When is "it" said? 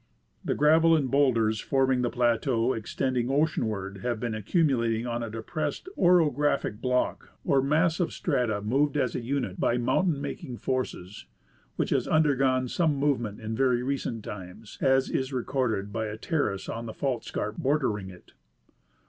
18.09-18.33